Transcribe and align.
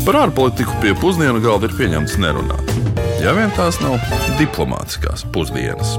Par 0.00 0.16
ārpolitiku 0.16 0.78
pie 0.80 0.94
pusdienu 0.96 1.42
galda 1.44 1.68
ir 1.68 1.74
pieņemts 1.76 2.14
nerunāt. 2.22 2.70
Ja 3.20 3.34
vien 3.36 3.50
tās 3.52 3.76
nav 3.82 3.98
diplomātiskās 4.38 5.26
pusdienas. 5.34 5.92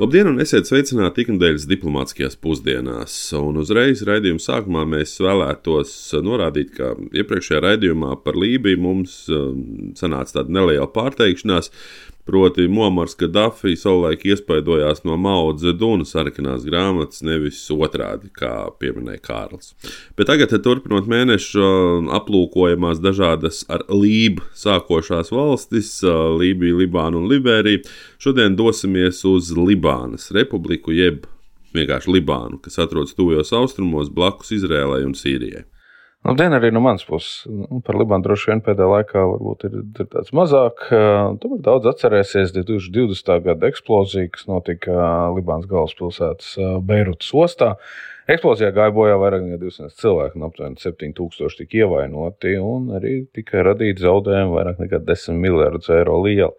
Labdien, 0.00 0.26
un 0.32 0.42
esiet 0.42 0.66
sveicināti 0.66 1.22
ikdienas 1.22 1.66
diplomātiskajās 1.70 2.34
pusdienās. 2.42 3.14
Un 3.38 3.60
uzreiz 3.60 4.02
raidījuma 4.08 4.42
sākumā 4.42 4.82
mēs 4.96 5.12
vēlētos 5.22 5.92
norādīt, 6.26 6.72
ka 6.74 6.94
iepriekšējā 7.20 7.60
raidījumā 7.66 8.16
par 8.24 8.38
Lībiju 8.40 8.80
mums 8.82 9.20
um, 9.28 9.92
sanāca 10.00 10.40
tāda 10.40 10.56
neliela 10.56 10.88
pārteikšanās. 10.90 11.70
Proti, 12.30 12.68
Muamars 12.70 13.16
Kadafī 13.18 13.72
savulaik 13.74 14.22
iespaidojās 14.28 15.00
no 15.02 15.16
Maudze 15.18 15.72
Duna 15.74 16.04
sarkanās 16.06 16.62
grāmatas, 16.62 17.24
nevis 17.26 17.58
otrādi, 17.74 18.28
kā 18.30 18.68
pieminēja 18.78 19.18
Kārls. 19.24 19.72
Bet 20.14 20.30
tagad, 20.30 20.54
turpinot 20.62 21.08
mēnešu 21.10 21.64
aplūkojamās 22.14 23.02
dažādas 23.02 23.64
ar 23.66 23.82
lību 23.90 24.46
sākošās 24.54 25.32
valstis- 25.34 25.90
Lībija, 26.40 26.78
Libāna 26.84 27.18
un 27.18 27.26
Liberija, 27.32 27.82
šodien 28.22 28.54
dosimies 28.54 29.24
uz 29.26 29.50
Libānas 29.50 30.30
republiku, 30.30 30.94
jeb 30.94 31.26
vienkārši 31.74 32.14
Libānu, 32.14 32.62
kas 32.62 32.78
atrodas 32.78 33.18
tuvajos 33.18 33.50
austrumos 33.58 34.14
blakus 34.14 34.54
Izrēlai 34.54 35.02
un 35.02 35.18
Sīrijai. 35.18 35.66
Labdien, 36.20 36.52
arī 36.52 36.68
no 36.68 36.82
manas 36.84 37.06
puses. 37.08 37.46
Nu, 37.48 37.78
par 37.80 37.96
Libānu 37.96 38.26
droši 38.26 38.50
vien 38.50 38.60
pēdējā 38.64 38.88
laikā 38.90 39.22
varbūt 39.24 39.62
ir, 39.70 39.76
ir 39.88 40.08
tāds 40.12 40.34
mazāk. 40.36 40.82
Tomēr 41.40 41.62
daudz 41.64 41.88
atcerēsies 41.94 42.52
2020. 42.58 43.30
gada 43.46 43.70
eksploziju, 43.72 44.28
kas 44.34 44.44
notika 44.50 44.92
Libānas 45.32 45.70
galvaspilsētas 45.70 46.58
Beirutas 46.84 47.32
ostā. 47.32 47.70
Eksplozijā 48.30 48.68
gāja 48.76 48.92
bojā 48.94 49.16
vairāk 49.18 49.46
nekā 49.46 49.62
200 49.62 49.96
cilvēku, 50.02 50.36
un 50.36 50.44
aptuveni 50.50 50.84
7000 50.84 51.56
tika 51.62 51.80
ievainoti, 51.80 52.52
un 52.60 52.92
arī 53.00 53.14
tika 53.34 53.64
radīti 53.66 54.04
zaudējumi 54.04 54.54
vairāk 54.58 54.84
nekā 54.84 55.00
10 55.08 55.40
miljardus 55.40 55.88
eiro 55.96 56.20
lieli. 56.20 56.52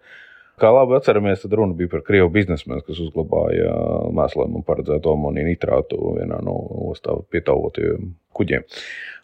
Kā 0.62 0.70
labi 0.70 0.94
atceramies, 0.94 1.42
tad 1.42 1.56
runa 1.58 1.74
bija 1.74 1.90
par 1.90 2.04
krievu 2.06 2.30
biznesmenu, 2.30 2.84
kas 2.86 3.00
uzglabāja 3.02 3.72
mēslēm 4.14 4.60
paredzēto 4.66 5.16
amoniju 5.16 5.48
nitrātu 5.48 6.12
vienā 6.20 6.38
no 6.46 6.54
ostā 6.92 7.16
pietāvotajiem 7.34 8.12
kuģiem. 8.36 8.66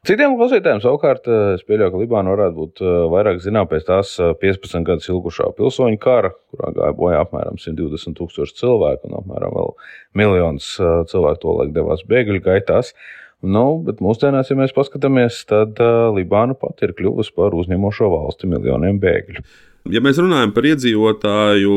Citiem 0.06 0.36
klausītājiem 0.38 0.80
savukārt 0.82 1.26
eh, 1.26 1.44
es 1.56 1.64
pieļauju, 1.66 1.92
ka 1.92 2.00
Libāna 2.00 2.32
varētu 2.34 2.56
būt 2.56 2.82
eh, 2.82 2.96
vairāk 3.12 3.40
zināma 3.42 3.70
pēc 3.70 3.86
tās 3.88 4.14
15 4.18 4.78
eh, 4.78 4.84
gadus 4.86 5.08
ilgušā 5.10 5.48
pilsoņu 5.58 5.98
kara, 6.02 6.30
kurā 6.52 6.70
gāja 6.76 6.96
bojā 6.98 7.22
apmēram 7.24 7.58
120 7.60 8.18
tūkstoši 8.18 8.58
cilvēku 8.60 9.10
un 9.10 9.16
apmēram 9.18 9.54
vēl 9.56 9.72
miljons 10.18 10.74
cilvēku 11.10 11.42
to 11.42 11.56
laiku 11.60 11.74
devās 11.74 12.04
bēgļu 12.08 12.44
gaitās. 12.46 12.94
Nu, 13.38 13.64
bet 13.86 14.00
mūsdienās, 14.02 14.48
ja 14.50 14.58
mēs 14.58 14.72
paskatāmies, 14.74 15.44
tad 15.46 15.78
Libāna 16.14 16.56
pati 16.58 16.88
ir 16.88 16.94
kļuvusi 16.98 17.34
par 17.36 17.54
uzņemošo 17.54 18.08
valsti 18.10 18.50
miljoniem 18.50 18.98
bēgļu. 19.02 19.44
Ja 19.88 20.02
mēs 20.04 20.18
runājam 20.20 20.50
par 20.52 20.66
iedzīvotāju 20.68 21.74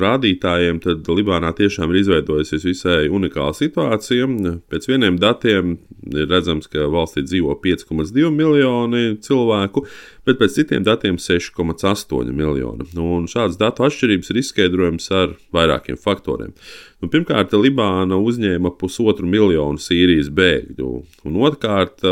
rādītājiem, 0.00 0.78
tad 0.80 1.08
Libānā 1.12 1.50
tiešām 1.58 1.90
ir 1.92 1.98
izveidojusies 2.00 2.64
visai 2.64 3.00
unikāla 3.12 3.52
situācija. 3.56 4.28
Pēc 4.72 4.88
vieniem 4.88 5.18
datiem 5.20 5.74
ir 6.08 6.30
redzams, 6.30 6.70
ka 6.72 6.88
valstī 6.88 7.26
dzīvo 7.26 7.58
5,2 7.60 8.32
miljoni 8.32 9.18
cilvēku, 9.20 9.84
bet 10.28 10.38
pēc 10.40 10.56
citiem 10.58 10.84
datiem 10.86 11.18
6,8 11.20 12.32
miljoni. 12.36 12.86
Nu, 12.96 13.06
un 13.18 13.28
šādas 13.30 13.58
datu 13.60 13.84
atšķirības 13.86 14.32
ir 14.32 14.40
izskaidrojams 14.42 15.10
ar 15.16 15.34
vairākiem 15.54 15.98
faktoriem. 16.00 16.54
Nu, 17.00 17.08
pirmkārt, 17.12 17.54
Libāna 17.56 18.18
uzņēma 18.20 18.74
pusotru 18.80 19.28
miljonu 19.28 19.80
Sīrijas 19.80 20.28
bēgļu, 20.36 20.90
un 21.28 21.38
otrkārt, 21.46 22.04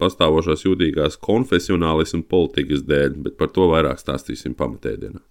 pastāvošās 0.00 0.66
jūtīgās 0.66 1.20
konfesionālismu 1.22 2.24
politikas 2.30 2.82
dēļ, 2.88 3.20
bet 3.28 3.38
par 3.40 3.52
to 3.54 3.68
vairāk 3.70 4.02
stāstīsim 4.02 4.56
pamatēdienā. 4.58 5.22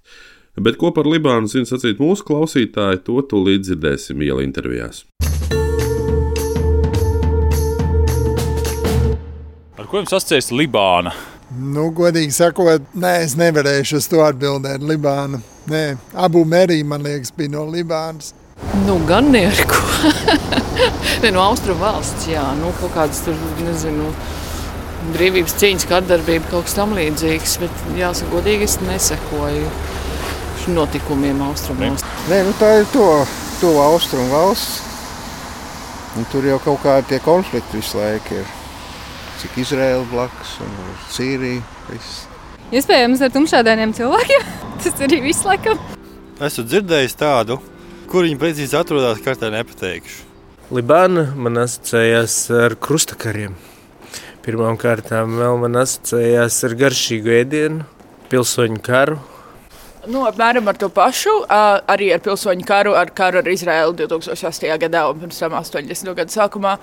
Bet 0.61 0.77
ko 0.77 0.91
par 0.93 1.07
Libānu 1.09 1.49
zina 1.49 1.65
sacīt 1.65 1.97
mūsu 1.97 2.27
klausītāji, 2.27 3.01
to 3.07 3.17
tūlīt 3.25 3.65
dzirdēsim 3.65 4.21
iela 4.21 4.45
intervijās. 4.45 5.01
Ar 9.73 9.89
ko 9.89 10.03
jums 10.03 10.13
asociējas 10.13 10.53
Libāna? 10.53 11.15
Nu, 11.53 11.89
godīgi 11.93 12.33
sakot, 12.33 12.85
nē, 12.97 13.11
es 13.25 13.35
nevarēšu 13.37 13.99
uz 13.99 14.07
to 14.09 14.23
atbildēt. 14.25 14.81
Libāna. 14.85 15.41
Nē, 15.69 15.83
abu 16.25 16.43
mērī, 16.49 16.79
man 16.87 17.03
liekas, 17.05 17.33
bija 17.35 17.53
no 17.53 17.65
Libānas. 17.69 18.33
Nu, 18.87 18.97
gan 19.07 19.29
neko. 19.33 19.81
ne 21.23 21.31
no 21.35 21.43
austrumu 21.43 21.83
valsts, 21.83 22.25
jā, 22.31 22.43
nu, 22.59 22.71
kaut 22.79 22.95
kādas 22.95 23.21
tur, 23.25 23.37
nezinu, 23.61 24.09
brīvības 25.13 25.55
cīņas 25.61 25.87
kārdarbība, 25.91 26.49
kaut 26.51 26.67
kas 26.69 26.77
tam 26.79 26.95
līdzīgs. 26.97 27.59
Bet, 27.61 27.85
jāsaka, 27.99 28.31
godīgi, 28.33 28.69
es 28.69 28.79
nesekoju 28.81 29.69
notikumiem 30.73 31.43
austrumos. 31.43 32.05
Nē, 32.31 32.41
nu, 32.47 32.55
tā 32.59 32.79
ir 32.81 32.89
to, 32.95 33.07
to 33.61 33.75
austrumu 33.83 34.31
valsts. 34.33 34.81
Un 36.17 36.27
tur 36.29 36.45
jau 36.45 36.59
kaut 36.61 36.83
kādi 36.83 37.17
konflikti 37.25 37.79
visu 37.79 37.97
laiku 37.97 38.37
ir 38.37 38.51
cik 39.43 39.57
Izraela 39.59 40.05
blakus 40.07 40.55
un 40.63 40.71
Sīrija. 41.11 41.63
Viss. 41.89 42.23
Iespējams, 42.71 43.21
ar 43.25 43.31
tumšādainiem 43.33 43.91
cilvēkiem. 43.97 44.45
Tas 44.83 45.01
arī 45.03 45.19
viss 45.25 45.43
laikam. 45.47 45.79
Esmu 46.43 46.63
dzirdējis 46.69 47.17
tādu, 47.19 47.59
kur 48.11 48.23
viņi 48.23 48.39
precīzi 48.39 48.77
atrodas, 48.79 49.19
kartē 49.23 49.51
nepateikšu. 49.53 50.29
Libāna 50.73 51.27
man 51.35 51.59
asociējās 51.65 52.37
ar 52.55 52.77
krustakariem. 52.79 53.57
Pirmkārt, 54.43 55.11
vēl 55.11 55.59
man 55.59 55.77
asociējās 55.83 56.61
ar 56.67 56.77
garšīgu 56.79 57.35
ēdienu, 57.41 57.83
pilsoņu 58.31 58.79
karu. 58.83 59.19
Nu, 60.07 60.23
apmēram 60.27 60.67
ar 60.67 60.79
to 60.79 60.89
pašu, 60.91 61.35
arī 61.51 62.09
ar 62.15 62.23
pilsoņu 62.23 62.65
karu, 62.67 62.95
ar 62.99 63.11
karu 63.15 63.39
ar 63.43 63.51
Izraēlu 63.51 63.95
2008. 64.01 64.71
gadā 64.81 65.05
un 65.11 65.21
pirms 65.21 65.39
tam 65.39 65.55
80. 65.59 66.15
gada 66.17 66.31
sākumā. 66.31 66.73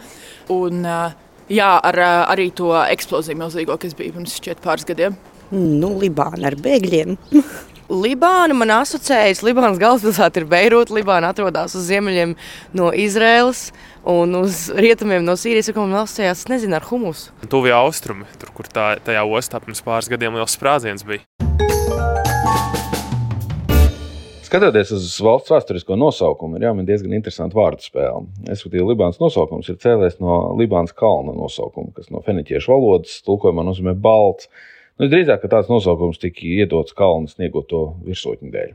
Un, 0.53 0.85
uh, 0.85 1.19
Jā, 1.51 1.73
ar 1.83 1.99
arī 2.31 2.51
to 2.55 2.71
eksploziju 2.79 3.41
milzīgo, 3.41 3.75
kas 3.81 3.97
bija 3.99 4.15
pirms 4.15 4.39
pāris 4.63 4.87
gadiem. 4.87 5.19
Nu, 5.51 5.97
Libāna 5.99 6.53
ar 6.53 6.57
bēgļiem. 6.63 7.17
Libāna 7.91 8.55
man 8.55 8.71
asociējas. 8.77 9.43
Libānas 9.43 9.81
galvaspilsēta 9.83 10.39
ir 10.39 10.47
Beirūta. 10.51 10.95
Libāna 10.95 11.33
atrodas 11.35 11.75
uz 11.75 11.89
ziemeļiem 11.91 12.37
no 12.79 12.93
Izraēlas 12.95 13.73
un 14.07 14.39
uz 14.45 14.69
rietumiem 14.79 15.27
no 15.27 15.35
Sīrijas. 15.35 15.73
Un 15.75 15.91
man 15.91 16.05
asociējās, 16.05 16.47
nezinu, 16.53 16.79
ar 16.79 16.87
humusu. 16.87 17.35
Tuvie 17.51 17.75
austrumi, 17.75 18.31
tur, 18.39 18.55
kur 18.55 18.71
tā, 18.71 18.93
tajā 19.03 19.27
ostā 19.27 19.59
pirms 19.65 19.83
pāris 19.83 20.13
gadiem 20.13 20.39
liels 20.39 20.55
sprādziens 20.55 21.03
bija. 21.03 21.27
Skatoties 24.51 24.89
uz 24.91 25.05
valsts 25.23 25.53
vēsturisko 25.53 25.95
nosaukumu, 25.95 26.57
ir 26.59 26.65
jāmin 26.67 26.87
diezgan 26.89 27.13
interesanti 27.15 27.55
vārdu 27.55 27.85
spēle. 27.85 28.25
Es 28.51 28.65
domāju, 28.65 28.81
ka 28.83 28.89
Libānas 28.89 29.21
nosaukums 29.23 29.69
ir 29.71 29.77
cēlies 29.79 30.17
no 30.19 30.41
Libānas 30.59 30.91
kalna 30.91 31.31
nosaukuma, 31.37 31.93
kas 31.95 32.09
no 32.11 32.19
feniķiešu 32.27 32.73
valodas 32.73 33.21
tulkojumā 33.29 33.63
nozīmē 33.69 33.95
balts. 33.95 34.49
Nu, 34.99 35.07
drīzāk 35.07 35.47
tāds 35.53 35.71
nosaukums 35.71 36.19
tika 36.19 36.43
iedots 36.43 36.97
kalna 36.99 37.31
sniegoto 37.31 37.85
virsotņu 38.03 38.51
dēļ. 38.57 38.75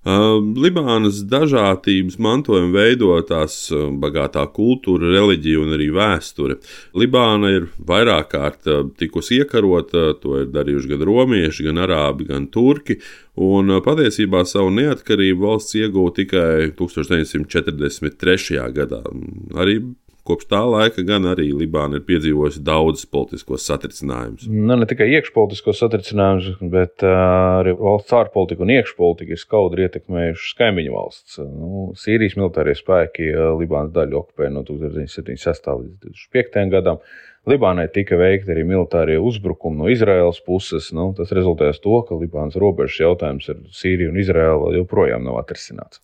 Libānas 0.00 1.18
dažādības 1.28 2.14
mantojuma 2.16 2.72
veido 2.72 3.12
tās 3.28 3.68
bagātā 4.00 4.46
kultūra, 4.48 5.10
reliģija 5.12 5.60
un 5.60 5.74
arī 5.76 5.90
vēsture. 5.92 6.56
Libāna 6.96 7.50
ir 7.52 7.66
vairāk 7.76 8.30
kārt 8.32 8.64
tikusi 8.96 9.42
iekarota, 9.42 10.14
to 10.16 10.40
ir 10.40 10.48
darījuši 10.54 10.88
gan 10.94 11.04
romieši, 11.04 11.68
gan 11.68 11.82
arābi, 11.84 12.24
gan 12.32 12.48
turki. 12.48 12.96
Un 13.36 13.68
patiesībā 13.84 14.46
savu 14.48 14.72
neatkarību 14.72 15.44
valsts 15.44 15.76
ieguva 15.76 16.14
tikai 16.16 16.72
1943. 16.80 18.72
gadā. 18.72 19.04
Arī 19.52 19.82
Kopš 20.26 20.48
tā 20.50 20.60
laika 20.68 21.04
gan 21.06 21.28
arī 21.30 21.48
Libāna 21.56 21.98
ir 21.98 22.04
piedzīvojusi 22.08 22.62
daudzus 22.66 23.08
politiskos 23.10 23.64
satricinājumus. 23.68 24.48
Nu, 24.50 24.76
ne 24.76 24.88
tikai 24.90 25.08
iekšpolitiskos 25.16 25.80
satricinājumus, 25.82 26.60
bet 26.72 27.06
uh, 27.06 27.16
arī 27.62 27.74
valsts 27.78 28.16
ārpolitika 28.16 28.66
un 28.66 28.74
iekšpolitika 28.76 29.36
ir 29.36 29.40
skaudri 29.40 29.86
ietekmējušas 29.88 30.58
kaimiņu 30.60 30.94
valsts. 30.94 31.40
Nu, 31.46 31.88
Sīrijas 31.98 32.36
militārie 32.38 32.76
spēki 32.78 33.32
Libānas 33.60 33.94
daļu 33.96 34.20
okupēja 34.24 34.54
no 34.54 34.64
1976. 34.68 35.72
līdz 35.80 36.12
2005. 36.12 36.70
gadam. 36.76 37.02
Libānai 37.48 37.86
tika 37.88 38.18
veikti 38.20 38.52
arī 38.52 38.66
militārie 38.68 39.16
uzbrukumi 39.16 39.80
no 39.80 39.88
Izraēlas 39.88 40.42
puses. 40.44 40.90
Nu, 40.92 41.08
tas 41.16 41.32
rezultējas 41.32 41.80
to, 41.80 42.02
ka 42.04 42.18
Libānas 42.20 42.58
robežas 42.60 43.00
jautājums 43.00 43.48
ar 43.48 43.62
Sīriju 43.72 44.12
un 44.12 44.20
Izraēlu 44.20 44.74
joprojām 44.76 45.24
nav 45.24 45.40
atrisināts. 45.40 46.02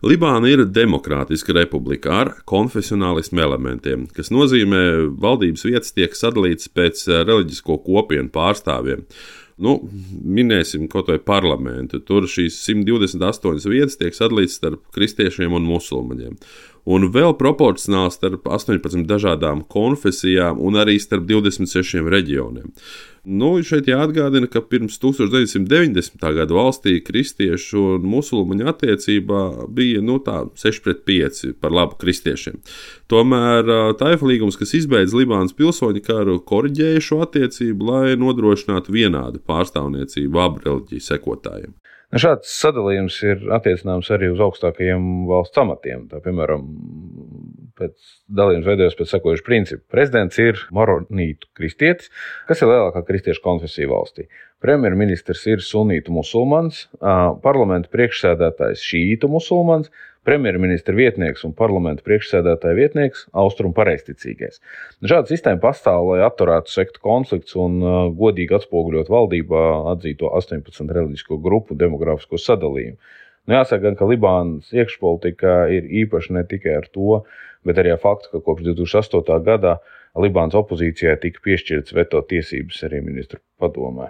Libāna 0.00 0.48
ir 0.48 0.62
demokrātiska 0.64 1.52
republika 1.52 2.14
ar 2.22 2.30
konfesionālismu 2.48 3.42
elementiem, 3.44 4.06
kas 4.16 4.32
nozīmē, 4.32 4.80
ka 4.96 5.10
valdības 5.26 5.66
vietas 5.68 5.92
tiek 5.92 6.16
sadalītas 6.16 6.72
pēc 6.72 7.04
eh, 7.10 7.20
reliģisko 7.28 7.76
kopienu 7.84 8.32
pārstāvjiem. 8.32 9.04
Nu, 9.60 9.76
minēsim 10.24 10.86
kaut 10.88 11.10
vai 11.12 11.18
parlamentu. 11.20 12.00
Tur 12.00 12.24
šīs 12.24 12.56
128 12.64 13.68
vietas 13.68 14.00
tiek 14.00 14.16
sadalītas 14.16 14.56
starp 14.56 14.86
kristiešiem 14.96 15.52
un 15.58 15.68
musulmaņiem. 15.68 16.38
Un 16.84 17.10
vēl 17.12 17.36
proporcionāli 17.38 18.14
starp 18.14 18.48
18 18.48 19.06
dažādām 19.08 19.64
konfesijām 19.68 20.60
un 20.60 20.80
arī 20.80 20.98
starp 21.00 21.26
26 21.28 22.08
reģioniem. 22.10 22.72
Nu, 23.20 23.50
šeit 23.60 23.84
jāatgādina, 23.90 24.48
ka 24.48 24.62
pirms 24.64 24.96
1990. 25.02 26.22
gada 26.38 26.56
valstī 26.56 26.94
kristiešu 27.04 27.82
un 27.98 28.06
musulmaņu 28.08 28.70
attiecībā 28.72 29.42
bija 29.76 30.00
nu, 30.00 30.16
tā, 30.24 30.46
6 30.56 30.80
pret 30.86 31.02
5 31.04 31.52
par 31.60 31.74
labu 31.76 31.98
kristiešiem. 32.00 32.56
Tomēr 33.12 33.68
Taifa 34.00 34.24
līgums, 34.24 34.56
kas 34.56 34.72
izbeidz 34.78 35.12
Libānas 35.12 35.52
pilsoņu 35.58 36.00
karu, 36.06 36.38
korģēja 36.48 37.04
šo 37.04 37.20
attiecību, 37.26 37.90
lai 37.92 38.16
nodrošinātu 38.20 38.96
vienādu 38.96 39.44
pārstāvniecību 39.44 40.40
abu 40.40 40.64
reliģiju 40.64 41.08
sekotājiem. 41.10 41.76
Nu, 42.10 42.18
šāds 42.18 42.50
sadalījums 42.58 43.20
ir 43.22 43.42
attiecināms 43.54 44.08
arī 44.14 44.32
uz 44.32 44.40
augstākajiem 44.42 45.04
valsts 45.30 45.60
amatiem. 45.62 46.08
Tā, 46.10 46.18
piemēram, 46.24 46.64
pēc 47.80 48.12
dalījuma 48.40 48.68
veidojas 48.68 48.98
pēc 48.98 49.14
sekojoša 49.14 49.46
principa. 49.46 49.82
Prezidents 49.96 50.38
ir 50.42 50.60
moronītu 50.76 51.50
kristietis, 51.56 52.12
kas 52.48 52.62
ir 52.62 52.70
lielākā 52.72 53.02
kristiešu 53.08 53.42
konfesija 53.44 53.90
valstī. 53.90 54.28
Premjerministrs 54.60 55.46
ir 55.48 55.64
sunītu 55.64 56.12
musulmanis, 56.12 56.84
parlamenta 57.44 57.88
priekšsēdētājs 57.94 58.84
šītu 58.84 59.30
musulmanis, 59.32 59.88
premjerministra 60.28 60.92
vietnieks 60.94 61.46
un 61.48 61.54
parlamenta 61.56 62.04
priekšsēdētāja 62.04 62.76
vietnieks- 62.76 63.24
austrumu 63.42 63.72
pareizticīgais. 63.76 64.60
Šāda 65.00 65.32
sistēma 65.32 65.62
pastāv, 65.62 66.04
lai 66.10 66.20
atturētu 66.26 66.68
sektu 66.68 67.00
konflikts 67.00 67.56
un 67.56 67.80
godīgi 68.20 68.58
atspoguļot 68.58 69.08
valdībā 69.08 69.64
atzīto 69.94 70.28
18 70.28 70.92
reliģisko 70.92 71.40
grupu 71.40 71.74
demografisko 71.74 72.36
sadalījumu. 72.36 72.98
Nu, 73.48 73.56
jāsaka, 73.56 73.82
gan, 73.86 73.96
ka 73.98 74.08
Libānas 74.08 74.72
iekšpolitika 74.74 75.62
ir 75.72 75.88
īpaša 76.04 76.36
ne 76.36 76.44
tikai 76.48 76.76
ar 76.80 76.90
to, 76.92 77.22
bet 77.66 77.80
arī 77.80 77.94
ar 77.94 78.02
faktu, 78.02 78.32
ka 78.34 78.42
kopš 78.44 78.68
2008. 78.68 79.40
gada 79.46 79.78
Libānas 80.18 80.56
opozīcijai 80.58 81.14
tika 81.22 81.38
piešķirtas 81.44 81.94
veto 81.94 82.20
tiesības 82.26 82.80
arī 82.88 82.98
ministru 83.04 83.38
padomē. 83.62 84.08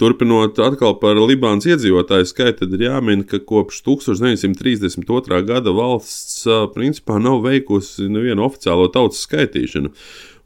Turpinot 0.00 0.58
atkal 0.60 0.98
par 1.00 1.16
Libānas 1.16 1.64
iedzīvotāju 1.70 2.28
skaitu, 2.28 2.66
tad 2.66 2.76
ir 2.76 2.84
jāmin, 2.90 3.24
ka 3.24 3.40
kopš 3.48 3.80
1932. 3.86 5.40
gada 5.48 5.72
valsts 5.76 6.44
principā 6.74 7.16
nav 7.22 7.40
veikusi 7.46 8.10
nevienu 8.12 8.44
oficiālo 8.50 8.90
tautas 8.92 9.24
skaitīšanu. 9.24 9.94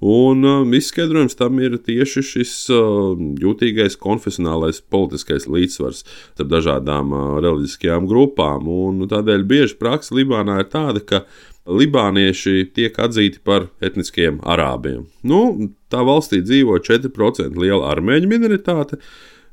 Un 0.02 0.44
uh, 0.44 0.76
izskaidrojums 0.76 1.38
tam 1.38 1.60
ir 1.62 1.78
tieši 1.78 2.24
šis 2.26 2.52
uh, 2.74 3.14
jūtīgais 3.40 3.98
konfesionālais 4.00 4.82
politiskais 4.92 5.48
līdzsvars 5.50 6.04
starp 6.04 6.50
dažādām 6.50 7.14
uh, 7.14 7.24
reliģiskajām 7.44 8.08
grupām. 8.10 8.68
Un 8.68 9.04
tādēļ 9.10 9.46
bieži 9.48 9.78
praksa 9.80 10.16
Libānā 10.18 10.60
ir 10.64 10.70
tāda, 10.72 11.04
ka 11.04 11.24
libānieši 11.64 12.68
tiek 12.76 12.98
atzīti 13.00 13.40
par 13.44 13.68
etniskiem 13.84 14.40
arābiem. 14.44 15.06
Nu, 15.24 15.70
tā 15.92 16.02
valstī 16.04 16.42
dzīvo 16.44 16.76
4% 16.84 17.56
liela 17.60 17.92
armēņu 17.94 18.28
minoritāte, 18.28 18.98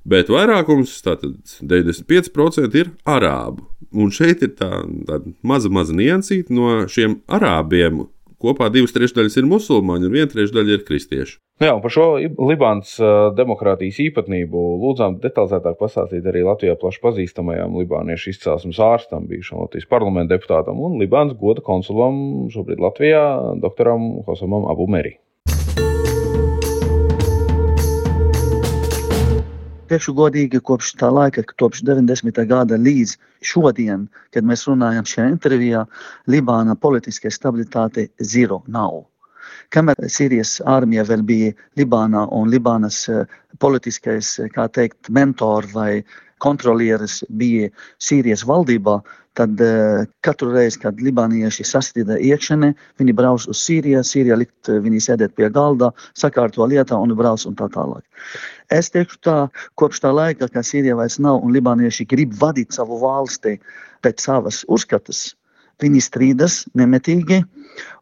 bet 0.04 0.32
vairākums, 0.34 0.98
tātad 1.06 1.38
95%, 1.62 2.76
ir 2.76 2.92
arābu. 3.08 3.68
Un 3.92 4.12
šeit 4.14 4.44
ir 4.46 4.56
tā, 4.60 4.84
tā 5.08 5.22
maza, 5.44 5.72
maza 5.72 5.96
niansīta 5.96 6.54
no 6.56 6.82
šiem 6.92 7.22
arābiem. 7.32 8.06
Kopā 8.42 8.72
divas 8.74 8.94
trešdaļas 8.96 9.38
ir 9.38 9.48
musulmaņi, 9.50 10.08
un 10.08 10.16
viena 10.16 10.30
trešdaļa 10.32 10.76
ir 10.78 10.86
kristieši. 10.88 11.38
Nu 11.62 11.68
jā, 11.68 11.76
par 11.84 11.94
šo 11.94 12.06
Libānas 12.50 12.96
demokrātijas 13.38 14.00
īpatnību 14.02 14.64
lūdzām 14.82 15.20
detalizētāk 15.22 15.78
pastāstīt 15.78 16.26
arī 16.26 16.42
Latvijā 16.48 16.74
plaši 16.82 17.04
pazīstamajam 17.04 17.78
libāniešu 17.84 18.34
izcelsmes 18.34 18.82
ārstam, 18.82 19.30
bijušam 19.30 19.62
Latvijas 19.62 19.90
parlamenta 19.92 20.34
deputātam 20.34 20.82
un 20.82 20.98
Libānas 21.02 21.38
goda 21.38 21.62
konsulam 21.66 22.50
šobrīd 22.54 22.82
Latvijā, 22.82 23.26
doktoram 23.62 24.24
Hosamam 24.26 24.66
Abu 24.74 24.90
Teikšu 29.92 30.14
godīgi, 30.16 30.62
kopš 30.64 30.94
tā 31.02 31.10
laika, 31.12 31.42
kopš 31.60 31.82
90. 31.84 32.38
gada 32.48 32.78
līdz 32.80 33.18
šodien, 33.44 34.06
kad 34.32 34.46
mēs 34.48 34.64
runājam 34.70 35.04
šajā 35.04 35.26
intervijā, 35.34 35.82
Libāna 36.32 36.78
politiskai 36.80 37.32
stabilitāte 37.36 38.06
zero 38.24 38.62
nav. 38.72 39.02
Kamēr 39.76 40.00
Sīrijas 40.08 40.62
armija 40.64 41.04
vēl 41.10 41.26
bija 41.28 41.52
Libānā 41.80 42.24
un 42.38 42.48
Libānas 42.54 43.02
eh, 43.12 43.28
politiskais, 43.60 44.38
eh, 44.40 44.48
kā 44.56 44.70
teikt, 44.72 45.12
mentor 45.12 45.68
vai 45.76 46.06
kontrolieris 46.40 47.22
bija 47.28 47.68
Sīrijas 48.00 48.46
valdībā, 48.48 49.02
tad 49.38 49.62
uh, 49.64 50.04
katru 50.26 50.52
reizi, 50.52 50.80
kad 50.82 51.00
libānieši 51.04 51.66
sastrīda 51.68 52.18
iekšēnē, 52.20 52.72
viņi 53.00 53.16
brauc 53.16 53.46
uz 53.52 53.62
Sīriju, 53.64 54.02
Sīrijā 54.06 54.38
likt 54.42 54.72
viņi 54.72 55.04
sēdēt 55.08 55.36
pie 55.38 55.50
galda, 55.54 55.92
sakārto 56.18 56.68
lietā 56.68 57.00
un 57.00 57.16
brauc 57.18 57.46
un 57.48 57.56
tā 57.60 57.70
tālāk. 57.72 58.04
Es 58.72 58.92
teiktu 58.92 59.20
tā, 59.24 59.38
kopš 59.80 60.04
tā 60.04 60.12
laika, 60.16 60.50
kad 60.52 60.68
Sīrija 60.68 60.98
vairs 61.00 61.20
nav 61.20 61.40
un 61.46 61.56
libānieši 61.56 62.08
grib 62.12 62.36
vadīt 62.42 62.76
savu 62.76 63.00
valsti 63.02 63.58
pēc 64.04 64.24
savas 64.24 64.64
uzskatas, 64.68 65.32
viņi 65.82 66.04
strīdas 66.04 66.62
nemetīgi, 66.78 67.42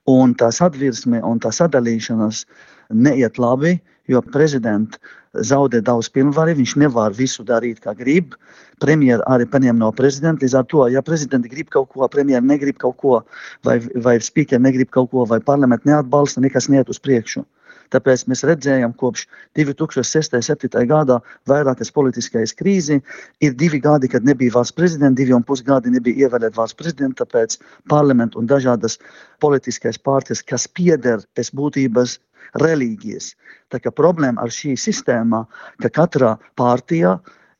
un 0.09 0.33
tās 0.35 0.61
atvirsme 0.65 1.21
un 1.25 1.39
tā 1.43 1.51
sadalīšanās 1.55 2.43
neiet 2.89 3.37
labi, 3.37 3.77
jo 4.09 4.21
prezidents 4.33 4.97
zaudē 5.33 5.81
daudz 5.85 6.09
pilnvaru, 6.13 6.55
viņš 6.57 6.75
nevar 6.81 7.13
visu 7.13 7.45
darīt, 7.45 7.81
kā 7.83 7.93
grib. 7.97 8.35
Premjerministrs 8.79 9.27
arī 9.29 9.45
paņem 9.51 9.79
no 9.79 9.91
prezidenta. 9.91 10.45
Līdz 10.45 10.55
ar 10.55 10.65
to, 10.71 10.87
ja 10.87 11.03
prezidents 11.05 11.51
grib 11.51 11.69
kaut 11.69 11.91
ko, 11.93 12.07
premjerministrs 12.07 12.49
negrib 12.49 12.79
kaut 12.81 12.97
ko, 12.97 13.21
vai, 13.67 13.79
vai 13.95 14.17
spīkeri 14.23 14.63
negrib 14.63 14.89
kaut 14.95 15.11
ko, 15.11 15.25
vai 15.29 15.39
parlaments 15.39 15.85
neatbalsta, 15.85 16.41
nekas 16.41 16.69
neiet 16.71 16.89
uz 16.89 17.01
priekšu. 17.03 17.45
Tāpēc 17.93 18.27
mēs 18.29 18.43
redzējām, 18.45 18.93
kopš 18.97 19.25
2006. 19.57 20.35
un 20.37 20.43
2007. 20.45 20.85
gadā 20.89 21.17
vairākas 21.49 21.91
politiskais 21.93 22.53
krīzi. 22.53 22.99
Ir 23.41 23.55
divi 23.57 23.79
gadi, 23.81 24.09
kad 24.11 24.25
nebija 24.25 24.53
valsts 24.53 24.77
prezidenta, 24.77 25.17
divi 25.17 25.33
un 25.33 25.45
pus 25.45 25.63
gadi 25.65 25.93
nebija 25.93 26.27
ievēlēta 26.27 26.57
valsts 26.57 26.77
prezidenta, 26.77 27.25
tāpēc 27.25 27.57
parlamentu 27.89 28.39
un 28.39 28.49
dažādas 28.49 28.99
politiskās 29.41 29.97
partijas, 29.97 30.45
kas 30.45 30.67
pieder 30.67 31.25
pēc 31.37 31.53
būtības 31.57 32.19
reliģijas. 32.61 33.33
Tā 33.69 33.81
kā 33.83 33.93
problēma 33.95 34.41
ar 34.43 34.53
šī 34.53 34.75
sistēmā, 34.79 35.45
ka 35.83 35.91
katrā 35.93 36.35
partijā 36.59 37.17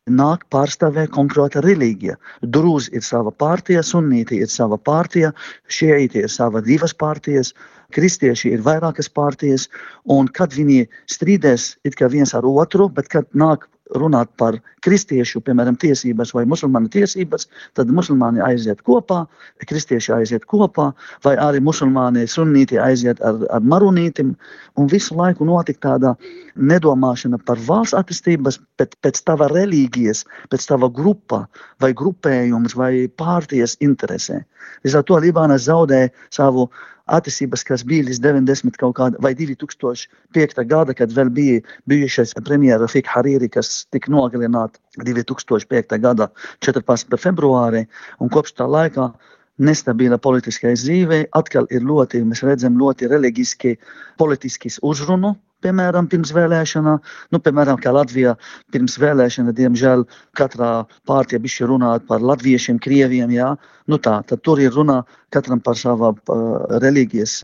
nāk 0.10 0.46
pārstāvēt 0.54 1.12
konkrēta 1.14 1.62
reliģija. 1.62 2.16
Drūzi 2.42 2.96
ir 2.98 3.06
sava 3.06 3.32
partija, 3.32 3.84
sunīti 3.86 4.42
ir 4.42 4.50
sava 4.50 4.78
partija, 4.78 5.32
šieiti 5.68 6.24
ir 6.24 6.30
sava 6.30 6.62
divas 6.66 6.94
partijas, 6.94 7.54
kristieši 7.94 8.54
ir 8.54 8.66
vairākas 8.66 9.10
partijas, 9.10 9.68
un 10.06 10.28
kad 10.28 10.54
viņi 10.54 10.88
strīdēs 11.10 11.76
it 11.86 11.98
kā 12.00 12.10
viens 12.10 12.34
ar 12.34 12.46
otru, 12.46 12.90
bet 12.90 13.10
kad 13.10 13.30
nāk 13.34 13.70
runāt 13.98 14.30
par 14.38 14.58
kristiešu, 14.86 15.42
piemēram, 15.46 15.78
tiesības 15.80 16.34
vai 16.36 16.46
musulmaņu 16.50 16.92
tiesības, 16.94 17.48
tad 17.78 17.90
musulmaņi 17.94 18.44
aiziet 18.46 18.84
kopā, 18.86 19.24
kristieši 19.66 20.14
aiziet 20.20 20.46
kopā, 20.50 20.92
vai 21.26 21.36
arī 21.42 21.62
musulmaņi 21.66 22.28
sunīti 22.30 22.80
aiziet 22.82 23.22
ar, 23.26 23.42
ar 23.50 23.66
marunītim. 23.66 24.36
Un 24.80 24.92
visu 24.92 25.18
laiku 25.18 25.48
notika 25.48 25.88
tāda 25.90 26.14
nedomāšana 26.56 27.42
par 27.46 27.62
valsts 27.66 27.98
attīstības, 27.98 28.60
bet 28.80 28.96
pēc 29.04 29.24
tava 29.26 29.50
reliģijas, 29.52 30.26
pēc 30.54 30.70
tava 30.70 30.92
grupa 30.94 31.46
vai 31.82 31.92
grupējums 31.98 32.78
vai 32.78 32.94
pārties 33.10 33.78
interesē. 33.84 34.44
Līdz 34.86 35.00
ar 35.00 35.08
to 35.08 35.20
Libāna 35.20 35.58
zaudēja 35.60 36.14
savu 36.36 36.70
attiecības, 37.18 37.64
kas 37.68 37.84
bija 37.88 38.08
līdz 38.08 38.22
90 38.24 38.78
kaut 38.82 38.96
kāda 39.00 39.22
vai 39.24 39.34
2005. 39.38 40.64
gada, 40.70 40.96
kad 40.98 41.14
vēl 41.16 41.32
bija 41.34 41.64
bijušais 41.90 42.36
premjera 42.46 42.88
Fika 42.92 43.18
Hariri, 43.18 43.50
kas 43.50 43.86
tika 43.94 44.12
nogalināta 44.14 44.80
2005. 45.02 45.98
gada 46.04 46.30
14. 46.66 47.18
februārī, 47.18 47.86
un 48.20 48.32
kopš 48.34 48.56
tā 48.60 48.70
laika 48.70 49.12
nestabila 49.60 50.18
politiskā 50.22 50.72
dzīve, 50.78 51.26
atkal 51.36 51.68
ir 51.74 51.84
ļoti, 51.84 52.24
mēs 52.28 52.46
redzam, 52.48 52.80
ļoti 52.80 53.10
reliģiski, 53.12 53.76
politiski 54.22 54.72
uzrunu 54.82 55.36
piemēram, 55.66 56.08
pirms 56.12 56.32
vēlēšanām. 56.36 57.02
Nu, 57.34 57.42
piemēram, 57.44 57.80
kā 57.84 57.94
Latvijā 57.96 58.36
pirms 58.74 58.98
vēlēšanām, 59.02 59.56
diemžēl, 59.58 60.06
katrā 60.38 60.72
pārtie 61.10 61.40
bišķi 61.42 61.70
runāt 61.72 62.08
par 62.10 62.24
latviešiem, 62.26 62.80
krieviem. 62.84 63.34
Jā. 63.36 63.52
Nu, 63.90 64.00
tā, 64.02 64.20
tad 64.30 64.44
tur 64.46 64.62
ir 64.62 64.74
runa 64.76 65.02
katram 65.34 65.62
par 65.66 65.78
savu 65.80 66.12
uh, 66.14 66.48
reliģijas 66.84 67.40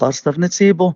pārstāvniecību 0.00 0.90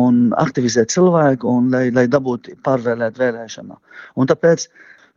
un 0.00 0.22
aktivizēt 0.38 0.92
cilvēku, 0.94 1.50
un, 1.50 1.70
lai, 1.74 1.88
lai 1.94 2.06
dabūtu 2.10 2.58
pārvēlēt 2.66 3.20
vēlēšanā. 3.20 3.78
Un 4.16 4.30
tāpēc 4.30 4.68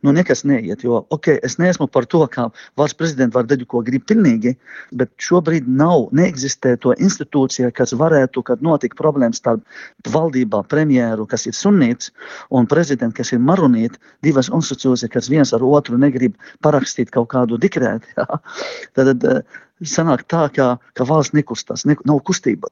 nu 0.04 0.12
nekas 0.14 0.44
neiet. 0.48 0.84
Jo, 0.84 1.02
ok, 1.14 1.30
es 1.46 1.56
neesmu 1.60 1.88
par 1.90 2.06
to, 2.10 2.22
ka 2.30 2.48
valsts 2.78 2.98
prezidents 2.98 3.34
var 3.34 3.48
darīt, 3.48 3.68
ko 3.70 3.82
grib 3.86 4.04
pilnīgi, 4.08 4.54
bet 5.00 5.12
šobrīd 5.22 5.68
nav, 5.80 6.08
neeksistē 6.16 6.76
to 6.82 6.94
institūcija, 6.94 7.72
kas 7.74 7.94
varētu, 7.98 8.44
kad 8.46 8.64
notika 8.64 8.98
problēmas 9.00 9.40
starp 9.42 9.64
valdībā 10.14 10.64
premjeru, 10.70 11.26
kas 11.30 11.48
ir 11.48 11.56
sunīts, 11.56 12.12
un 12.54 12.68
prezidentu, 12.70 13.18
kas 13.22 13.32
ir 13.34 13.42
maronīti, 13.42 14.00
divas 14.26 14.52
institūcijas, 14.52 15.10
kas 15.12 15.30
viens 15.32 15.54
ar 15.56 15.64
otru 15.64 15.98
negrib 16.00 16.36
parakstīt 16.64 17.12
kaut 17.14 17.32
kādu 17.34 17.60
dikrētu. 17.60 18.12
Ja? 18.14 18.38
Tad 18.94 19.24
eh, 19.26 19.40
sanāk 19.82 20.22
tā, 20.30 20.46
ka, 20.54 20.66
ka 20.94 21.06
valsts 21.08 21.34
nekustās, 21.34 21.82
ne, 21.88 21.96
nav 22.06 22.20
kustība. 22.28 22.70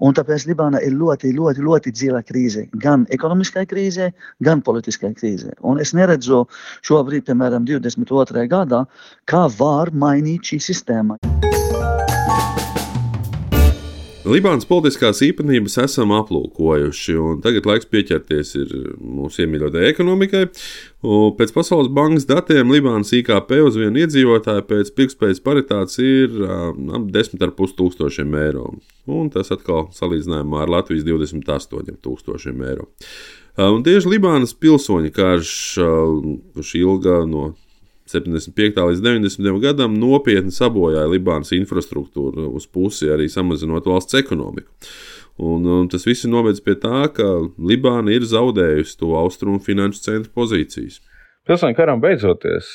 Un 0.00 0.16
tāpēc 0.16 0.46
Libāna 0.48 0.80
ir 0.84 0.96
ļoti, 0.96 1.34
ļoti, 1.36 1.64
ļoti 1.66 1.92
dziļa 1.96 2.22
krīze. 2.28 2.66
Gan 2.80 3.04
ekonomiskā 3.12 3.66
krīze, 3.68 4.10
gan 4.40 4.64
politiskā 4.64 5.12
krīze. 5.16 5.52
Un 5.60 5.82
es 5.82 5.92
neredzu 5.96 6.46
šobrīd, 6.88 7.28
piemēram, 7.28 7.68
22. 7.68 8.48
gadā, 8.50 8.86
kā 9.28 9.46
var 9.60 9.92
mainīt 9.92 10.52
šī 10.52 10.62
sistēma. 10.70 11.20
Libānas 14.30 14.66
politiskās 14.68 15.18
īpatnības 15.26 15.74
esam 15.82 16.12
aplūkojuši, 16.14 17.14
un 17.18 17.40
tagad 17.42 17.66
laiks 17.66 17.88
pieķerties 17.90 18.52
mūsu 19.00 19.42
iemīļotajai 19.42 19.88
ekonomikai. 19.90 20.42
Pēc 21.38 21.54
Pasaules 21.56 21.90
bankas 21.96 22.28
datiem 22.28 22.70
Libānas 22.70 23.10
IKP 23.16 23.56
uz 23.64 23.78
vienu 23.80 24.04
iedzīvotāju 24.04 24.66
pēc 24.68 24.92
pirktspējas 24.98 25.42
paritātes 25.42 25.98
ir 26.04 26.36
ap 26.46 27.08
10,5 27.16 27.74
tūkstošiem 27.80 28.36
eiro. 28.44 28.68
Un 29.10 29.32
tas 29.34 29.50
atkal 29.50 29.88
salīdzinājumā 29.96 30.62
ar 30.62 30.74
Latvijas 30.76 31.08
28 31.08 31.98
tūkstošiem 32.04 32.62
eiro. 32.68 32.86
Un 33.60 33.82
tieši 33.86 34.14
Libānas 34.14 34.54
pilsoņu 34.54 35.10
karš, 35.16 35.56
kurš 36.54 36.76
ilga 36.78 37.24
no 37.26 37.50
75. 38.10 38.82
līdz 38.90 39.02
90. 39.04 39.50
gadam 39.62 39.94
nopietni 39.98 40.52
sabojāja 40.54 41.08
Libānas 41.10 41.54
infrastruktūru 41.56 42.50
uz 42.58 42.66
pusi, 42.66 43.08
arī 43.12 43.28
samazinot 43.30 43.86
valsts 43.86 44.18
ekonomiku. 44.18 44.70
Un, 45.40 45.64
un 45.64 45.86
tas 45.88 46.04
viss 46.04 46.26
ir 46.26 46.32
novedis 46.34 46.60
pie 46.64 46.74
tā, 46.80 47.06
ka 47.16 47.26
Libāna 47.56 48.12
ir 48.12 48.26
zaudējusi 48.28 48.98
to 49.00 49.14
austrumu 49.16 49.62
finanšu 49.64 50.02
centru 50.04 50.34
pozīcijas. 50.36 51.00
Pilsoņu 51.48 51.74
karam 51.78 52.02
beidzoties, 52.02 52.74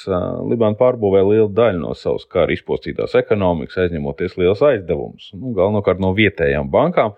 Libāna 0.49 0.75
pārbūvēja 0.79 1.27
lielu 1.29 1.51
daļu 1.53 1.83
no 1.83 1.93
savas 1.95 2.25
kara 2.31 2.55
izpostītās 2.55 3.13
ekonomikas, 3.19 3.77
aizņemoties 3.85 4.39
liels 4.41 4.63
aizdevumus, 4.65 5.29
nu, 5.37 5.53
galvenokārt 5.57 6.01
no 6.01 6.09
vietējām 6.17 6.71
bankām, 6.73 7.13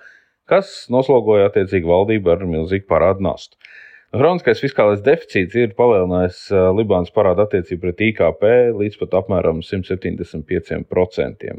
kas 0.51 0.89
noslogoja 0.91 1.47
attiecīgi 1.47 1.88
valdību 1.88 2.33
ar 2.33 2.43
milzīgu 2.50 2.89
parādu 2.91 3.24
nastu. 3.29 3.55
Hroniskais 4.17 4.62
fiskālais 4.63 5.01
deficīts 5.05 5.55
ir 5.57 5.74
palielinājis 5.77 6.39
Libānas 6.77 7.13
parāda 7.13 7.45
attiecību 7.45 7.81
pret 7.86 8.03
IKP 8.07 8.45
līdz 8.77 9.00
pat 9.01 9.15
apmēram 9.21 9.59
175%. 9.65 11.51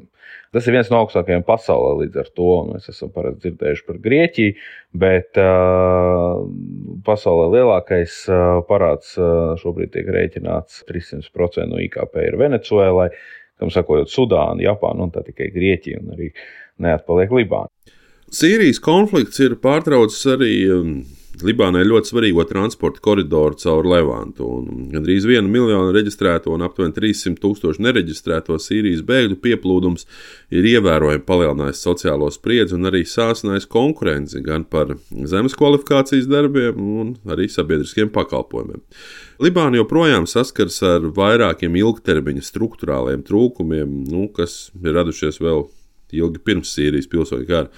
Tas 0.53 0.67
ir 0.67 0.75
viens 0.75 0.88
no 0.93 1.03
augstākajiem 1.03 1.45
pasaulē 1.47 1.93
līdz 2.03 2.21
ar 2.23 2.31
to. 2.37 2.53
Mēs 2.71 2.88
esam 2.93 3.12
parasti 3.15 3.45
dzirdējuši 3.47 3.85
par 3.88 4.00
Grieķiju, 4.05 4.55
bet 5.05 5.41
uh, 5.43 6.41
pasaulē 7.07 7.50
lielākais 7.57 8.17
uh, 8.33 8.61
parāds 8.69 9.12
šobrīd 9.62 9.93
tiek 9.95 10.09
rēķināts 10.17 10.83
300% 10.88 11.69
no 11.69 11.83
IKP 11.85 12.23
ir 12.25 12.38
Venecuēlai, 12.41 13.11
kam 13.61 13.73
sakojot 13.75 14.12
Sudāna, 14.12 14.65
Japāna 14.65 15.07
un 15.07 15.15
tā 15.15 15.25
tikai 15.27 15.53
Grieķija 15.55 16.00
un 16.03 16.17
arī 16.17 16.33
neatpaliek 16.85 17.33
Libāna. 17.43 17.71
Sīrijas 18.29 18.81
konflikts 18.85 19.41
ir 19.41 19.57
pārtraucis 19.62 20.27
arī 20.35 20.53
um, 20.73 20.99
Libānai 21.39 21.85
ļoti 21.87 22.11
svarīgo 22.11 22.43
transporta 22.49 22.99
koridoru 23.05 23.55
caur 23.61 23.87
Levantu. 23.87 24.49
Gandrīz 24.91 25.27
viena 25.29 25.47
miljona 25.47 25.93
reģistrēto 25.95 26.51
un 26.51 26.65
aptuveni 26.67 26.97
300 26.97 27.39
tūkstoši 27.45 27.85
nereģistrēto 27.85 28.57
Sīrijas 28.59 29.05
bēgļu 29.07 29.39
pieplūdums 29.45 30.09
ir 30.51 30.67
ievērojami 30.73 31.23
palielinājis 31.29 31.85
sociālo 31.85 32.33
spriedzi 32.35 32.75
un 32.75 32.91
arī 32.91 33.05
sācinājis 33.07 33.69
konkurenci 33.71 34.43
gan 34.43 34.67
par 34.67 34.97
zemes 35.31 35.55
kvalifikācijas 35.59 36.27
darbiem, 36.31 36.75
gan 36.75 37.37
arī 37.37 37.47
sabiedriskiem 37.53 38.11
pakalpojumiem. 38.15 38.83
Libāna 39.39 39.79
joprojām 39.79 40.27
saskars 40.27 40.81
ar 40.83 41.07
vairākiem 41.15 41.79
ilgtermiņa 41.79 42.43
struktūrāliem 42.51 43.23
trūkumiem, 43.29 43.99
nu, 44.11 44.27
kas 44.35 44.73
ir 44.83 44.99
radušies 44.99 45.39
vēl 45.45 45.69
ilgi 46.17 46.43
pirms 46.45 46.73
Sīrijas 46.77 47.11
pilsoņu 47.11 47.49
kara. 47.49 47.69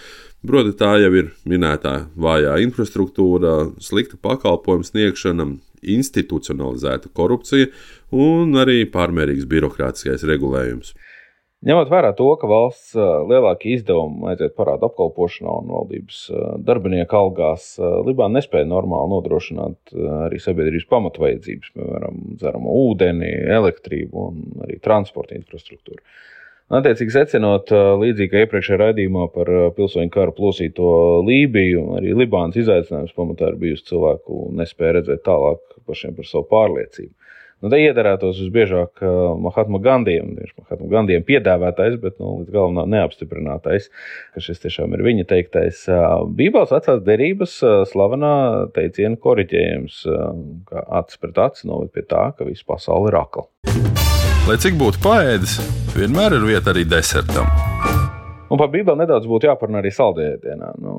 Proti, 0.46 0.72
tā 0.78 0.94
jau 1.02 1.10
ir 1.20 1.34
minētā 1.48 2.06
vājā 2.16 2.54
infrastruktūra, 2.64 3.74
slikta 3.82 4.16
pakalpojumu 4.22 4.86
sniegšana, 4.88 5.50
institucionalizēta 5.80 7.12
korupcija 7.16 7.68
un 8.12 8.56
arī 8.60 8.82
pārmērīgs 8.92 9.48
birokrātiskais 9.48 10.24
regulējums. 10.28 10.94
Ņemot 11.60 11.90
vērā 11.92 12.14
to, 12.16 12.24
ka 12.40 12.48
valsts 12.48 12.94
lielākie 13.28 13.74
izdevumi 13.76 14.30
aiziet 14.30 14.54
parādu 14.56 14.86
apkalpošanā 14.88 15.58
un 15.60 15.68
valdības 15.74 16.22
darbinieku 16.64 17.18
algās, 17.18 17.74
Libāna 18.06 18.38
nespēja 18.38 18.64
normāli 18.68 19.12
nodrošināt 19.12 19.92
arī 20.22 20.40
sabiedrības 20.40 20.88
pamatvajadzības, 20.88 21.74
piemēram, 21.76 22.22
dzeramo 22.40 22.78
ūdeni, 22.86 23.28
elektrību 23.60 24.24
un 24.30 24.64
arī 24.64 24.80
transporta 24.80 25.36
infrastruktūru. 25.36 26.00
Attiecīgi 26.70 27.10
secinot, 27.10 27.72
līdzīgi 27.98 28.30
kā 28.30 28.44
iepriekšējā 28.44 28.76
raidījumā 28.78 29.24
par 29.34 29.48
pilsoņu 29.74 30.12
karu 30.14 30.34
plosīto 30.36 30.90
Lībiju, 31.26 31.88
arī 31.98 32.12
Libānas 32.14 32.60
izaicinājums 32.62 33.16
pamatā 33.16 33.48
ir 33.50 33.56
bijusi 33.58 33.88
cilvēku 33.88 34.44
nespēja 34.54 35.00
redzēt 35.00 35.24
tālāk 35.26 35.64
pašiem 35.90 36.14
par 36.14 36.28
savu 36.30 36.46
pārliecību. 36.52 37.10
Nu, 37.60 37.68
te 37.68 37.76
iedarētos 37.82 38.38
visbiežāk 38.40 39.02
Mahatma 39.42 39.80
Gandijam, 39.84 40.30
tieši 40.38 40.54
Mahatma 40.62 40.86
Gandijam 40.94 41.26
piedāvātais, 41.28 41.98
bet 42.00 42.16
nu, 42.22 42.38
līdz 42.38 42.54
galam 42.54 42.78
neapstiprinātais, 42.94 43.90
ka 44.32 44.44
šis 44.46 44.62
tiešām 44.62 44.94
ir 44.96 45.02
viņa 45.04 45.26
teiktais. 45.34 45.82
Bībeles 46.38 46.72
vecās 46.72 47.02
derības 47.04 47.58
slavenā 47.90 48.36
teiciena 48.78 49.18
koriģējums, 49.26 50.04
ka 50.70 50.86
acis 51.02 51.20
pret 51.20 51.42
aci 51.50 51.68
noved 51.68 51.92
pie 51.92 52.06
tā, 52.06 52.30
ka 52.38 52.48
visa 52.48 52.64
pasaule 52.70 53.12
ir 53.12 53.20
akla. 53.20 53.50
Lai 54.48 54.56
cik 54.56 54.78
būtu 54.80 55.02
paēdis, 55.04 55.58
vienmēr 55.92 56.38
ir 56.38 56.46
vieta 56.48 56.72
arī 56.72 56.86
desertam. 56.88 57.48
Un 58.50 58.58
par 58.58 58.70
Bībeli 58.72 58.98
nedaudz 58.98 59.28
būtu 59.30 59.46
jāparunā 59.46 59.78
arī 59.82 59.92
saldējā 59.94 60.38
dienā. 60.42 60.72
Nu, 60.82 60.94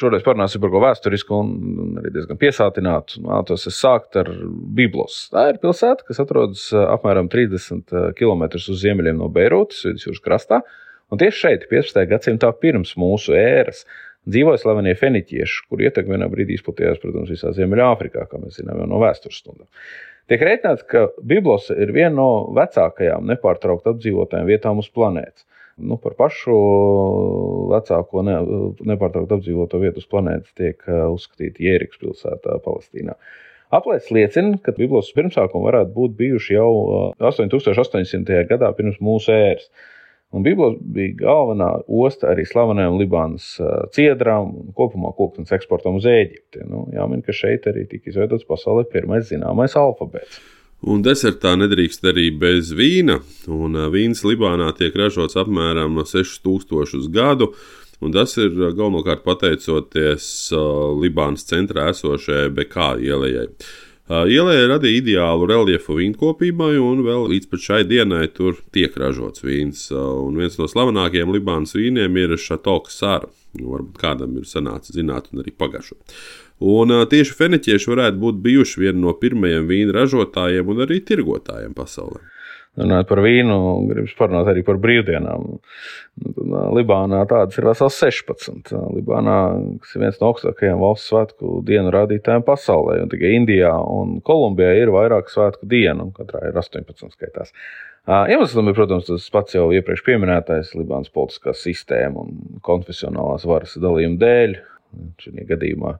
šoreiz 0.00 0.24
parunāsim 0.26 0.62
par 0.62 0.72
ko 0.72 0.80
vēsturisku 0.82 1.36
un, 1.36 1.52
arī 2.00 2.10
diezgan 2.16 2.40
piesātinātu. 2.40 3.20
Mātos 3.26 3.68
es 3.70 3.78
sākt 3.78 4.18
ar 4.18 4.32
Bīblos. 4.78 5.20
Tā 5.30 5.50
ir 5.52 5.60
pilsēta, 5.62 6.06
kas 6.08 6.22
atrodas 6.24 6.66
apmēram 6.80 7.30
30 7.30 7.94
km 8.18 8.46
uz 8.58 8.82
ziemeļiem 8.82 9.20
no 9.20 9.30
Beirutas, 9.30 9.84
vidusjūras 9.86 10.24
krastā. 10.24 10.64
Un 11.12 11.20
tieši 11.20 11.44
šeit, 11.44 11.70
15. 11.70 12.04
gadsimtā 12.10 12.50
pirms 12.58 12.96
mūsu 12.98 13.36
ēras, 13.38 13.84
dzīvoja 14.30 14.60
slavenie 14.62 14.96
feniķieši, 14.98 15.64
kur 15.70 15.82
ietekme 15.84 16.16
vienā 16.16 16.28
brīdī 16.32 16.58
izplatījās, 16.58 17.00
protams, 17.02 17.30
visā 17.32 17.52
Ziemeļāfrikā, 17.56 18.26
kā 18.30 18.40
mēs 18.42 18.60
zinām, 18.60 18.82
no 18.88 19.00
vēstures 19.02 19.40
stundām. 19.42 19.68
Tiek 20.30 20.42
rēķināts, 20.46 20.84
ka 20.86 21.08
Bīblos 21.26 21.72
ir 21.74 21.90
viena 21.90 22.12
no 22.14 22.30
vecākajām 22.54 23.24
nepārtraukti 23.32 23.90
apdzīvotajām 23.90 24.46
vietām 24.46 24.78
uz 24.78 24.86
planētas. 24.94 25.42
Nu, 25.80 25.96
par 25.98 26.14
pašu 26.18 26.54
vecāko 27.72 28.22
ne, 28.26 28.36
nepārtraukti 28.92 29.36
apdzīvoto 29.38 29.80
vietu 29.82 30.02
uz 30.02 30.06
planētas 30.10 30.52
tiek 30.58 30.82
uh, 30.86 31.08
uzskatīta 31.14 31.64
Jēriks 31.64 31.98
pilsētā, 32.02 32.60
Palestīnā. 32.62 33.16
Aplēses 33.74 34.12
liecina, 34.14 34.58
ka 34.62 34.74
Bīblos 34.76 35.10
pirmsākumi 35.16 35.66
varētu 35.66 35.94
būt 35.96 36.14
bijuši 36.20 36.56
jau 36.58 36.70
8800. 37.18 38.22
Uh, 38.22 38.46
gadā 38.52 38.70
pirms 38.76 39.00
mūsu 39.02 39.34
ēras. 39.34 39.66
Un 40.30 40.44
Bīblos 40.46 40.76
bija 40.94 41.16
galvenā 41.24 41.68
osta 41.90 42.28
arī 42.30 42.44
slavenajam 42.46 43.00
Libānas 43.00 43.48
ciedrām 43.96 44.52
un 44.60 44.70
kopumā 44.78 45.10
koksnes 45.18 45.50
eksportam 45.56 45.98
uz 45.98 46.06
Eģipti. 46.06 46.62
Nu, 46.70 46.84
jāmin, 46.94 47.24
ka 47.26 47.34
šeit 47.34 47.66
arī 47.66 47.82
tika 47.90 48.12
izveidots 48.12 48.46
pasaulē 48.46 48.86
pirmais 48.92 49.26
zināmais 49.32 49.74
alfabēts. 49.78 50.38
Un 50.80 51.02
desertā 51.04 51.56
nedrīkst 51.60 52.06
arī 52.08 52.30
bez 52.40 52.70
vīna. 52.72 53.18
Un 53.50 53.76
vīns 53.92 54.22
Libānā 54.24 54.70
tiek 54.78 54.94
ražots 54.96 55.36
apmēram 55.40 55.98
6000 56.06 57.10
gadu. 57.12 57.50
Un 58.00 58.14
tas 58.14 58.32
ir 58.40 58.54
galvenokārt 58.54 59.26
pateicoties 59.26 60.24
Libānas 61.02 61.44
centrā 61.50 61.90
esošajai 61.90 62.54
Bekā 62.56 62.94
ielai. 63.02 63.48
Ielē 64.10 64.64
radīja 64.66 64.98
ideālu 64.98 65.46
reljefu 65.46 65.94
vīnkopībai, 66.00 66.72
un 66.82 67.04
vēl 67.06 67.28
līdz 67.30 67.60
šai 67.62 67.84
dienai 67.86 68.24
tur 68.34 68.56
tiek 68.74 68.96
ražots 68.98 69.44
vīns. 69.46 69.84
Un 69.94 70.34
viens 70.40 70.58
no 70.58 70.66
slavenākajiem 70.66 71.30
Libānas 71.30 71.76
vīniem 71.78 72.18
ir 72.18 72.34
Šatoka 72.34 72.90
Sāra. 72.90 73.30
Nu, 73.54 73.68
varbūt 73.70 74.00
kādam 74.02 74.34
ir 74.38 74.48
sanācis 74.50 74.96
zināt, 74.98 75.30
un 75.30 75.44
arī 75.44 75.54
pagašo. 75.54 75.94
Un 76.60 76.90
tieši 77.10 77.36
feniķieši 77.38 77.90
varētu 77.90 78.18
būt 78.20 78.42
bijuši 78.42 78.82
vieni 78.82 79.04
no 79.06 79.14
pirmajiem 79.14 79.70
vīna 79.70 79.94
ražotājiem 80.00 80.74
un 80.74 80.84
arī 80.86 80.98
tirgotājiem 81.06 81.78
pasaulē. 81.78 82.20
Runājot 82.78 83.08
par 83.10 83.18
vīnu, 83.24 83.54
gribas 83.90 84.12
parunāt 84.14 84.48
arī 84.52 84.62
par 84.62 84.78
brīvdienām. 84.78 85.46
Nu, 86.22 86.60
Libānā 86.76 87.24
tādas 87.28 87.58
ir 87.58 87.66
vesels 87.66 87.96
16. 87.98 88.70
Libānā, 88.94 89.36
kas 89.82 89.96
ir 89.96 90.04
viens 90.04 90.20
no 90.20 90.30
augstākajiem 90.30 90.78
valsts 90.78 91.10
svētku 91.10 91.58
dienu 91.66 91.90
rādītājiem 91.94 92.46
pasaulē, 92.46 93.00
un 93.02 93.10
tikai 93.10 93.34
Indijā 93.40 93.72
un 93.74 94.20
Kolumbijā 94.24 94.76
ir 94.78 94.94
vairāk 94.94 95.32
svētku 95.32 95.66
dienu, 95.70 96.12
katrā 96.14 96.44
ir 96.46 96.62
18 96.62 97.10
skaitās. 97.10 97.50
Iemesls 98.06 98.54
tam 98.56 98.70
ir, 98.70 98.78
protams, 98.78 99.10
tas 99.10 99.26
pats 99.34 99.58
jau 99.58 99.66
iepriekš 99.74 100.06
minētais 100.22 100.70
Libānas 100.78 101.10
politiskā 101.12 101.52
sistēma 101.56 102.22
un 102.22 102.60
konfesionālās 102.64 103.44
varas 103.50 103.74
dalījuma 103.82 104.22
dēļ, 104.22 104.56
Šajā 105.20 105.44
gadījumā, 105.46 105.92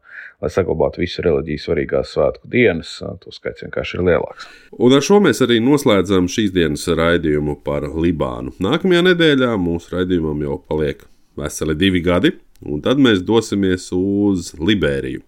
lai 0.43 0.51
saglabātu 0.51 1.03
visu 1.05 1.23
reliģiju 1.23 1.63
svarīgās 1.63 2.15
svētku 2.17 2.51
dienas, 2.51 2.97
to 3.23 3.33
skaits 3.35 3.65
vienkārši 3.65 3.99
ir 3.99 4.05
lielāks. 4.09 4.49
Un 4.83 4.97
ar 4.97 5.05
šo 5.07 5.21
mēs 5.23 5.43
arī 5.47 5.61
noslēdzam 5.63 6.29
šīs 6.31 6.51
dienas 6.57 6.89
raidījumu 6.89 7.61
par 7.67 7.87
Libānu. 7.87 8.57
Nākamajā 8.63 9.07
nedēļā 9.13 9.55
mūsu 9.63 9.95
raidījumam 9.95 10.43
jau 10.47 10.59
paliek 10.67 11.07
veseli 11.39 11.79
divi 11.79 12.03
gadi, 12.05 12.35
un 12.67 12.83
tad 12.85 13.01
mēs 13.03 13.23
dosimies 13.27 13.91
uz 13.97 14.53
Liberiju. 14.59 15.23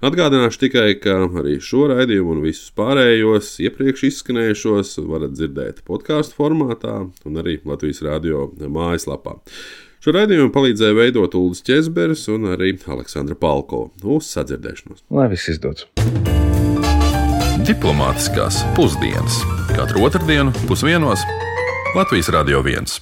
Atgādināšu 0.00 0.62
tikai, 0.62 0.94
ka 0.96 1.18
arī 1.42 1.58
šo 1.60 1.90
raidījumu 1.90 2.38
un 2.38 2.46
visus 2.46 2.70
pārējos 2.72 3.50
iepriekš 3.66 4.06
izskanējušos 4.08 4.94
varat 5.04 5.34
dzirdēt 5.34 5.82
podkāstu 5.84 6.38
formātā 6.38 6.94
un 7.28 7.42
arī 7.42 7.58
Latvijas 7.68 8.00
radio 8.06 8.46
mājaslapā. 8.64 9.36
Šo 10.00 10.14
raidījumu 10.16 10.48
palīdzēja 10.54 10.96
veidot 10.96 11.34
Ulris 11.36 11.60
Česbergs 11.66 12.22
un 12.32 12.46
arī 12.54 12.70
Aleksandra 12.88 13.36
Palko. 13.36 13.90
Uz 14.00 14.30
sadzirdēšanos! 14.32 15.04
Lai 15.12 15.26
viss 15.28 15.52
izdodas! 15.52 15.84
Diplomātiskās 17.68 18.62
pusdienas 18.78 19.42
katru 19.74 20.08
otrdienu 20.08 20.56
pusdienos 20.64 21.28
Latvijas 21.92 22.32
Radio 22.32 22.64
1. 22.64 23.00